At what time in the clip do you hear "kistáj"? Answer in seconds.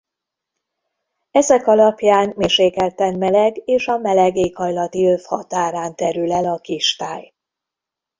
6.57-7.33